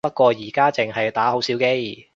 [0.03, 2.07] 不過而家淨係打好少機